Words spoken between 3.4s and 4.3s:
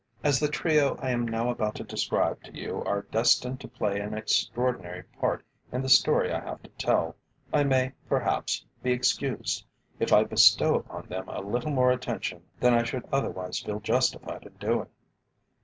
to play an